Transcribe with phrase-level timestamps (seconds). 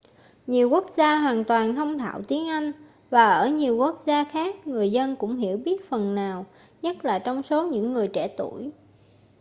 [0.47, 2.71] nhiều quốc gia hoàn toàn thông thạo tiếng anh
[3.09, 6.45] và ở nhiều quốc gia khác người dân cũng hiểu biết phần nào
[6.81, 8.71] nhất là trong số những người trẻ tuổi